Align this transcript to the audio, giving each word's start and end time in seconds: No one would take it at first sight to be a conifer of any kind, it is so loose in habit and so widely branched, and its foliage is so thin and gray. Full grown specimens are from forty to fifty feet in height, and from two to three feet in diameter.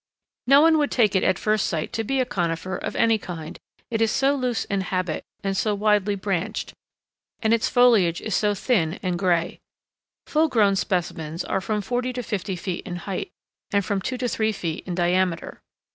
No 0.47 0.61
one 0.61 0.79
would 0.79 0.89
take 0.89 1.15
it 1.15 1.23
at 1.23 1.37
first 1.37 1.67
sight 1.67 1.93
to 1.93 2.03
be 2.03 2.19
a 2.19 2.25
conifer 2.25 2.75
of 2.75 2.95
any 2.95 3.19
kind, 3.19 3.59
it 3.91 4.01
is 4.01 4.09
so 4.11 4.33
loose 4.35 4.65
in 4.65 4.81
habit 4.81 5.23
and 5.43 5.55
so 5.55 5.75
widely 5.75 6.15
branched, 6.15 6.73
and 7.43 7.53
its 7.53 7.69
foliage 7.69 8.19
is 8.19 8.33
so 8.35 8.55
thin 8.55 8.93
and 9.03 9.19
gray. 9.19 9.59
Full 10.25 10.47
grown 10.47 10.75
specimens 10.75 11.43
are 11.45 11.61
from 11.61 11.81
forty 11.83 12.13
to 12.13 12.23
fifty 12.23 12.55
feet 12.55 12.83
in 12.83 12.95
height, 12.95 13.29
and 13.71 13.85
from 13.85 14.01
two 14.01 14.17
to 14.17 14.27
three 14.27 14.51
feet 14.51 14.83
in 14.87 14.95
diameter. 14.95 15.61